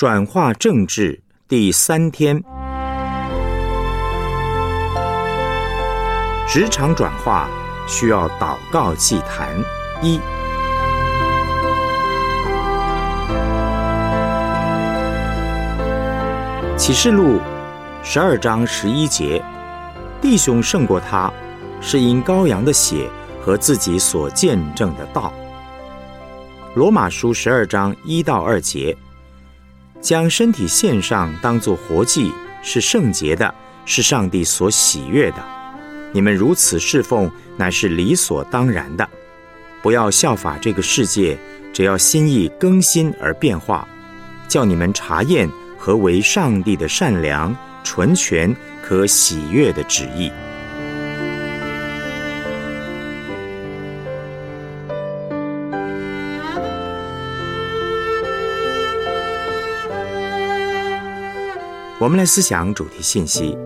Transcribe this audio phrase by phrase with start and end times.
[0.00, 2.42] 转化政治第三天，
[6.48, 7.46] 职场转化
[7.86, 9.62] 需要祷告祭坛
[10.00, 10.18] 一。
[16.78, 17.38] 启示录
[18.02, 19.44] 十二章十一节，
[20.22, 21.30] 弟兄胜过他，
[21.82, 23.06] 是因羔羊的血
[23.44, 25.30] 和自己所见证的道。
[26.74, 28.96] 罗马书十二章一到二节。
[30.00, 32.32] 将身体献上，当作活祭，
[32.62, 33.54] 是圣洁的，
[33.84, 35.36] 是上帝所喜悦的。
[36.12, 39.08] 你们如此侍奉，乃是理所当然的。
[39.82, 41.38] 不要效法这个世界，
[41.72, 43.86] 只要心意更新而变化，
[44.48, 50.30] 叫你们查验何为上帝的善良、纯全、和喜悦的旨意。
[62.00, 63.58] 我们来思想主题信息：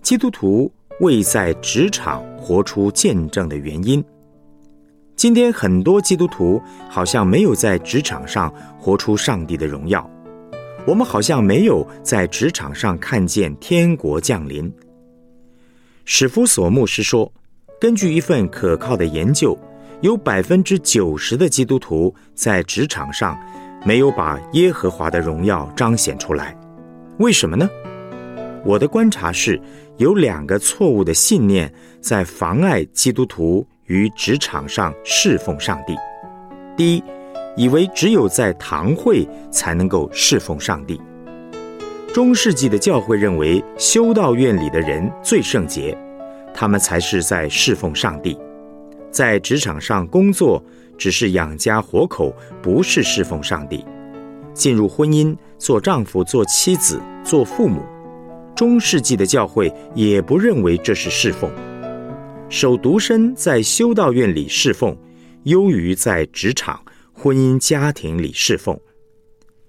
[0.00, 4.02] 基督徒未在职场活出见证的原因。
[5.16, 10.08] 今天很多基督徒好像没有在职场上活出上帝的荣耀，
[10.86, 14.72] 我们好像没有在职场上看见天国降临。
[16.04, 17.32] 史夫索牧师说，
[17.80, 19.58] 根据一份可靠的研究，
[20.00, 23.36] 有百分之九十的基督徒在职场上。
[23.88, 26.54] 没有把耶和华的荣耀彰显出来，
[27.20, 27.66] 为什么呢？
[28.62, 29.58] 我的观察是，
[29.96, 35.96] 有两个错误的信念在妨碍基督徒于职场上侍奉上帝。
[36.76, 37.02] 第一，
[37.56, 41.00] 以为只有在堂会才能够侍奉上帝。
[42.12, 45.96] 中世纪的教会认为修道院里的人最圣洁，
[46.52, 48.38] 他们才是在侍奉上帝。
[49.10, 50.62] 在职场上工作。
[50.98, 53.84] 只是养家活口，不是侍奉上帝。
[54.52, 57.80] 进入婚姻，做丈夫、做妻子、做父母，
[58.56, 61.48] 中世纪的教会也不认为这是侍奉。
[62.48, 64.96] 守独身在修道院里侍奉，
[65.44, 66.80] 优于在职场、
[67.12, 68.76] 婚姻家庭里侍奉。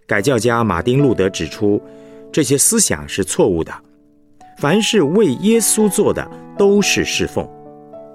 [0.08, 1.80] 改教家马丁路德指出，
[2.32, 3.72] 这些思想是错误的。
[4.58, 6.28] 凡是为耶稣做的，
[6.58, 7.48] 都是侍奉。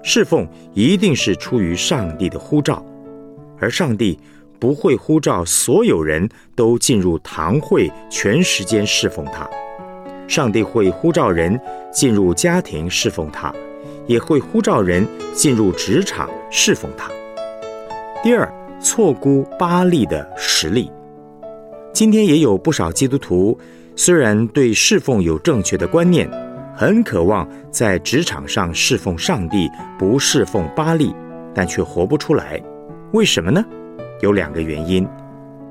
[0.03, 2.85] 侍奉一定是出于上帝的呼召。
[3.59, 4.17] 而上帝
[4.59, 9.49] 不会呼召所有人都进入堂会全时间侍奉他，
[10.27, 11.59] 上帝会呼召人
[11.91, 13.53] 进入家庭侍奉他，
[14.07, 17.09] 也会呼召人进入职场侍奉他。
[18.23, 18.51] 第二，
[18.81, 20.91] 错估巴利的实力。
[21.93, 23.57] 今天也有不少基督徒，
[23.95, 26.29] 虽然对侍奉有正确的观念，
[26.75, 31.15] 很渴望在职场上侍奉上帝，不侍奉巴利，
[31.53, 32.61] 但却活不出来。
[33.15, 33.63] 为什么呢？
[34.19, 35.07] 有两个原因。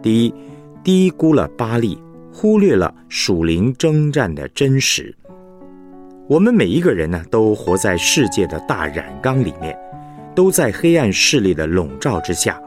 [0.02, 0.34] 第一，
[0.82, 5.14] 低估了巴利，忽略了属灵征战的真实。
[6.26, 9.78] 我们每一个人呢，都活在世界的大染缸里面，
[10.34, 12.58] 都在黑暗势力的笼罩之下。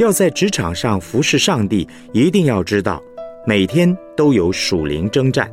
[0.00, 3.00] 要在职场上服侍上帝，一定要知道，
[3.46, 5.48] 每天都有属灵征战。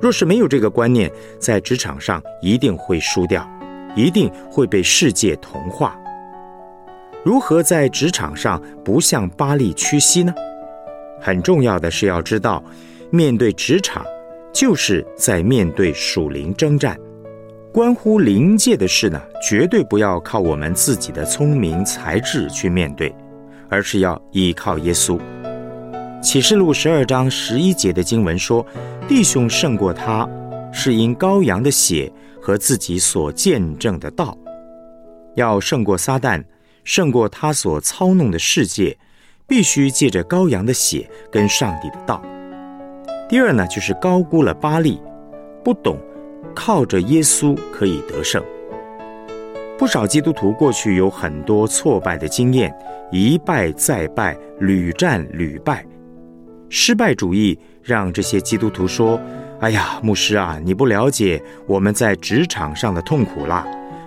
[0.00, 3.46] 若是没有这个观念，在职场上一定会输掉，
[3.94, 5.94] 一定会被世界同化。
[7.22, 10.34] 如何在职场上不向巴利屈膝呢？
[11.20, 12.64] 很重要的是要知道，
[13.10, 14.02] 面对职场，
[14.54, 16.98] 就是在面对属灵征战，
[17.72, 23.14] 关乎灵界的事呢，绝对不要靠我们自己的聪明才智去面对，
[23.68, 25.20] 而是要依靠耶稣。
[26.22, 28.64] 启示录十二章十一节的经文说
[29.06, 30.26] ：“弟兄胜过他，
[30.72, 32.10] 是因羔羊的血
[32.40, 34.36] 和自己所见证的道，
[35.34, 36.42] 要胜过撒旦。”
[36.92, 38.98] 胜过他所操弄的世界，
[39.46, 42.20] 必须借着羔羊的血跟上帝的道。
[43.28, 45.00] 第二呢，就是高估了巴利，
[45.62, 45.96] 不懂
[46.52, 48.42] 靠着耶稣可以得胜。
[49.78, 52.74] 不少基督徒过去有很多挫败的经验，
[53.12, 55.86] 一败再败，屡战屡败。
[56.70, 59.20] 失败主义让这些基督徒说
[59.62, 63.64] ：“哎呀，牧师啊，你不了解我们在职场上的痛苦啦。”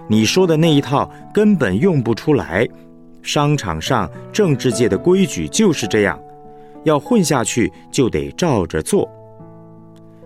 [0.07, 2.67] 你说的那一套根本用不出来，
[3.21, 6.19] 商场上政治界的规矩就是这样，
[6.83, 9.09] 要混下去就得照着做。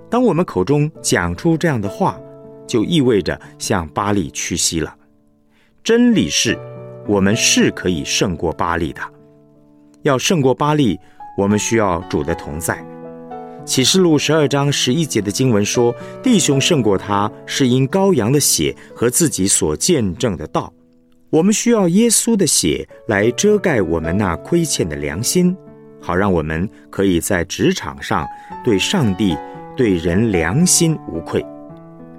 [0.10, 2.20] 当我们口中讲出这样的话，
[2.66, 4.96] 就意味着向巴利屈膝了。
[5.84, 6.58] 真理是，
[7.08, 9.02] 我们是可以胜过巴利的。
[10.02, 11.00] 要胜过巴利，
[11.38, 12.84] 我们需要主的同在。
[13.68, 15.94] 启示录十二章十一节的经文说
[16.24, 20.74] ：“弟兄胜过他，是因羔羊的血和自己所见证的道。”
[21.30, 25.54] 我们需要耶稣的血来遮盖我们那亏欠的良心，
[26.00, 28.26] 好让我们可以在职场上
[28.64, 29.36] 对上帝、
[29.76, 31.46] 对人良心无愧。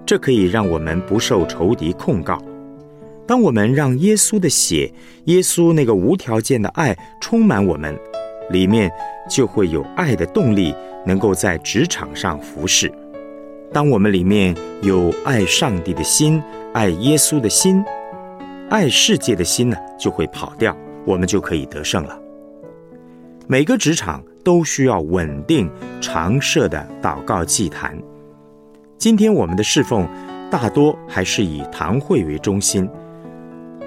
[0.04, 2.38] 这可以让我们不受仇敌控告。
[3.26, 4.92] 当我们让耶稣的血、
[5.24, 7.98] 耶稣那个无条件的爱充满我们，
[8.50, 8.90] 里面
[9.30, 10.74] 就会有爱的动力，
[11.08, 12.92] 能够在职场上服侍。
[13.72, 16.42] 当我们里面有爱上帝的心、
[16.74, 17.82] 爱耶稣的心。
[18.68, 20.76] 爱世界的心呢，就会跑掉，
[21.06, 22.20] 我们就可以得胜了。
[23.46, 25.70] 每个职场都需要稳定
[26.02, 27.98] 常设的祷告祭坛。
[28.98, 30.06] 今天我们的侍奉
[30.50, 32.86] 大多还是以堂会为中心，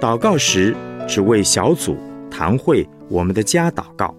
[0.00, 0.74] 祷告时
[1.06, 1.96] 只为小组、
[2.28, 4.12] 堂会、我们的家祷告。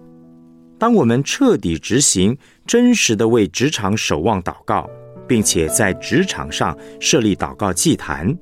[0.84, 2.36] 当我们彻底执行、
[2.66, 4.86] 真实的为职场守望祷告，
[5.26, 8.36] 并且在职场上设立祷告祭坛。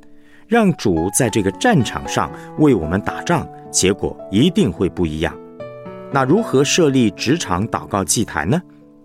[0.48, 2.28] 让主在这个战场上
[2.58, 5.32] 为我们打仗，结果一定会不一样。
[6.10, 8.60] 那如何设立职场祷告祭坛呢？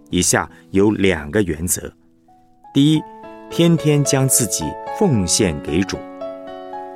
[0.10, 1.94] 以下有两个原则：
[2.74, 3.02] 第一，
[3.52, 4.64] 天天将自己
[4.98, 5.96] 奉献给主。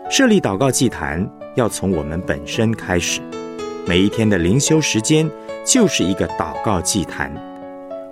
[0.09, 1.23] 设立祷告祭坛
[1.53, 3.21] 要从我们本身开始，
[3.87, 5.29] 每一天的灵修时间
[5.65, 7.33] 就是一个祷告祭坛。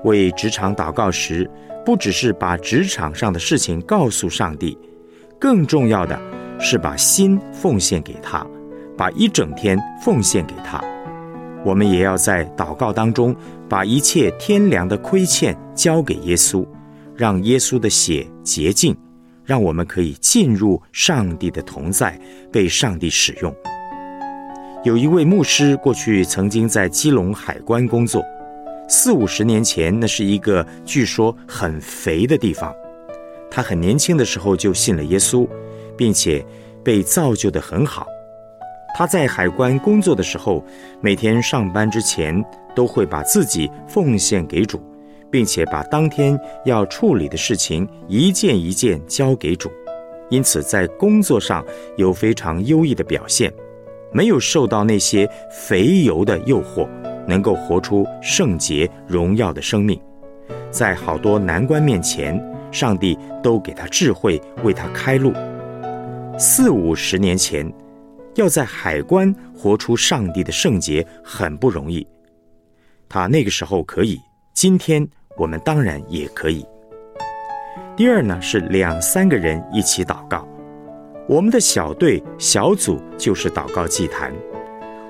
[0.03, 1.49] 为职场祷告时，
[1.85, 4.77] 不只是把职场上的事情告诉上帝。
[5.39, 6.19] 更重要的
[6.59, 8.45] 是把心奉献给他，
[8.97, 10.83] 把一整天奉献给他。
[11.63, 13.35] 我们也要在祷告当中
[13.69, 16.65] 把一切天良的亏欠交给耶稣，
[17.15, 18.95] 让耶稣的血洁净，
[19.45, 22.19] 让我们可以进入上帝的同在，
[22.51, 23.53] 被上帝使用。
[24.85, 28.25] 有一位牧师过去曾经在基隆海关工作，
[28.87, 32.73] 四五十年前，那是一个据说很肥的地方。
[33.51, 35.45] 他很年轻的时候就信了耶稣，
[35.97, 36.45] 并且
[36.81, 38.07] 被造就得很好。
[38.95, 40.63] 他在海关工作的时候，
[41.01, 42.41] 每天上班之前
[42.73, 44.81] 都会把自己奉献给主，
[45.29, 49.69] 并且把当天要处理的事情一件一件交给主，
[50.29, 51.65] 因此在工作上
[51.97, 53.53] 有非常优异的表现，
[54.11, 56.87] 没有受到那些肥油的诱惑，
[57.27, 59.99] 能够活出圣洁荣耀的生命，
[60.71, 62.39] 在好多难关面前。
[62.71, 65.33] 上帝都给他智慧，为他开路。
[66.37, 67.67] 四五十年前，
[68.35, 72.05] 要在海关活出上帝的圣洁很不容易。
[73.09, 74.19] 他那个时候可以，
[74.53, 75.03] 今天
[75.35, 76.63] 我们当然也可以。
[77.97, 80.47] 第二呢，是两三个人一起祷告。
[81.29, 84.33] 我们的小队、小组就是祷告祭坛。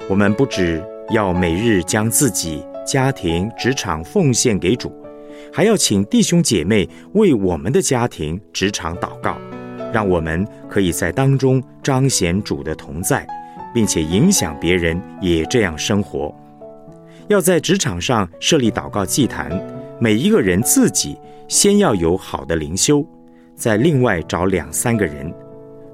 [0.10, 4.92] 我们不只要每日将自己、家庭、职场奉献给主。
[5.54, 9.38] 还要请弟兄姐妹为我们的家庭、职场祷告，
[9.94, 13.26] 让我们可以在当中彰显主的同在，
[13.74, 16.36] 并且影响别人也这样生活。
[17.30, 19.50] 要在职场上设立祷告祭坛，
[20.02, 21.18] 每一个人自己
[21.48, 23.06] 先要有好的灵修，
[23.56, 25.34] 再另外找两三个人，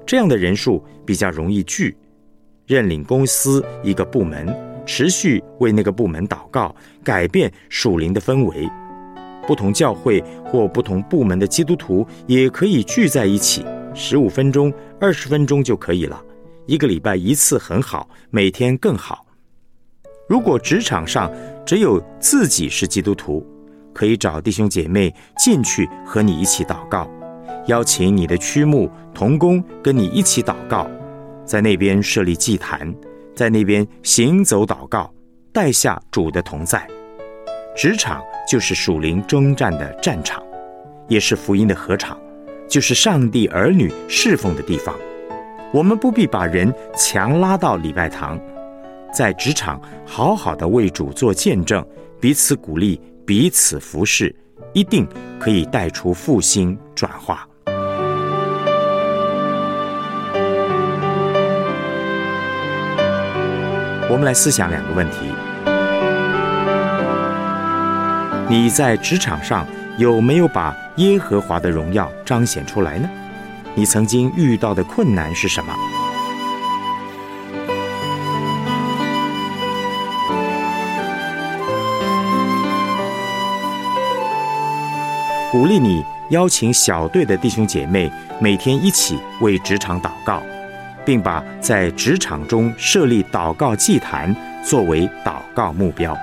[0.06, 1.96] 这样的人数比较容易聚，
[2.66, 4.54] 认领公司一个部门，
[4.86, 8.68] 持续为那个部门祷告，改变属灵的氛围。
[9.46, 13.64] 不同教会或不同部门的基督徒也可以聚在一起，
[13.94, 16.22] 十五分钟、二十分钟就可以了。
[16.66, 19.26] 一个礼拜一次很好，每天更好。
[20.28, 21.32] 如果职场上
[21.64, 23.46] 只有自己是基督徒，
[23.92, 27.08] 可以找弟兄姐妹进去和你一起祷告，
[27.66, 30.88] 邀请你的区牧同工跟你一起祷告，
[31.44, 32.94] 在那边设立祭坛，
[33.34, 35.12] 在那边行走祷告，
[35.52, 36.86] 带下主的同在。
[37.76, 40.42] 职场就是属灵征战的战场，
[41.08, 42.18] 也是福音的合场，
[42.68, 44.94] 就是上帝儿女侍奉的地方。
[45.72, 48.40] 我们不必把人强拉到礼拜堂，
[49.12, 51.84] 在职场好好的为主做见证，
[52.20, 54.34] 彼此鼓励，彼此服侍，
[54.72, 55.06] 一定
[55.38, 57.46] 可以带出复兴转化。
[64.08, 65.16] 我们来思想两个问题。
[68.48, 69.66] 你在职场上
[69.98, 73.08] 有没有把耶和华的荣耀彰显出来呢？
[73.74, 75.74] 你曾经遇到的困难是什么？
[85.50, 90.40] 鼓励你邀请小队的弟兄姐妹每天一起为职场祷告，
[91.06, 96.14] 并把在职场中设立祷告祭坛作为祷告目标。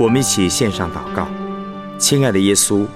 [0.00, 1.26] 我们一起献上祷告，
[1.98, 2.86] 亲爱的耶稣，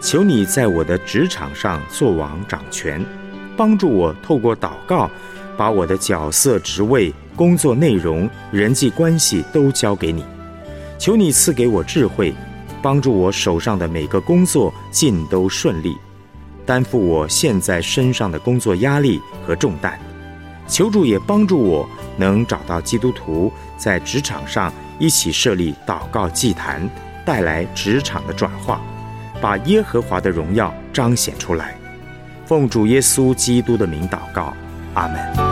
[0.00, 3.00] 求你在我的职场上做王掌权，
[3.56, 5.08] 帮助我透过祷告，
[5.56, 10.24] 把我的角色、职位、工作内容、人际关系都交给你。
[10.98, 12.34] 求你赐给我智慧，
[12.82, 15.96] 帮助我手上的每个工作尽都顺利，
[16.66, 19.98] 担负我现在身上的工作压力和重担。
[20.66, 26.88] 求主也帮助我能找到基督徒在职场上一起设立祷告祭坛。
[27.24, 28.80] 带来职场的转化，
[29.38, 31.76] 把耶和华的荣耀彰显出来。
[32.46, 34.56] 奉主耶稣基督的名祷告，
[34.94, 35.47] 阿门。